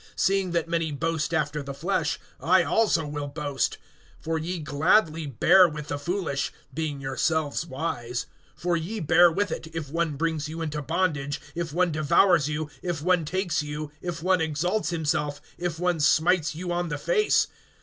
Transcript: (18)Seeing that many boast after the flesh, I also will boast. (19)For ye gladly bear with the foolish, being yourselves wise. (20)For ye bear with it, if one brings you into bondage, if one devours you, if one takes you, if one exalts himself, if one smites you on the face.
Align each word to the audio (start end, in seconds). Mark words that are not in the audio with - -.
(18)Seeing 0.17 0.51
that 0.51 0.67
many 0.67 0.91
boast 0.91 1.31
after 1.31 1.61
the 1.61 1.75
flesh, 1.75 2.19
I 2.39 2.63
also 2.63 3.05
will 3.05 3.27
boast. 3.27 3.77
(19)For 4.25 4.43
ye 4.43 4.57
gladly 4.57 5.27
bear 5.27 5.69
with 5.69 5.89
the 5.89 5.99
foolish, 5.99 6.51
being 6.73 6.99
yourselves 6.99 7.67
wise. 7.67 8.25
(20)For 8.59 8.83
ye 8.83 8.99
bear 8.99 9.31
with 9.31 9.51
it, 9.51 9.67
if 9.75 9.91
one 9.91 10.15
brings 10.15 10.49
you 10.49 10.59
into 10.59 10.81
bondage, 10.81 11.39
if 11.53 11.71
one 11.71 11.91
devours 11.91 12.49
you, 12.49 12.67
if 12.81 13.03
one 13.03 13.25
takes 13.25 13.61
you, 13.61 13.91
if 14.01 14.23
one 14.23 14.41
exalts 14.41 14.89
himself, 14.89 15.39
if 15.59 15.77
one 15.77 15.99
smites 15.99 16.55
you 16.55 16.71
on 16.71 16.87
the 16.89 16.97
face. 16.97 17.45